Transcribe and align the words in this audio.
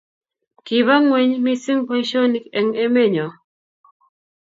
Kiba 0.65 0.95
ng'weny 1.03 1.31
mising 1.45 1.81
boisionik 1.87 2.45
eng' 2.57 2.77
emenyo 2.85 3.27